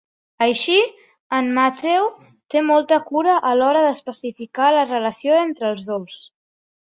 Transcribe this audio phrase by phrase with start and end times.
[0.43, 0.77] Així,
[1.39, 2.07] en Matthew
[2.55, 6.19] té molta cura a l'hora d'especificar la relació entre els dos.